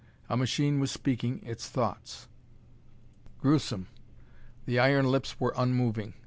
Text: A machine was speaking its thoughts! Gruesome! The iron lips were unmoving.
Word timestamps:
A 0.29 0.35
machine 0.35 0.79
was 0.79 0.89
speaking 0.89 1.43
its 1.45 1.69
thoughts! 1.69 2.27
Gruesome! 3.39 3.85
The 4.65 4.79
iron 4.79 5.05
lips 5.05 5.39
were 5.39 5.53
unmoving. 5.55 6.15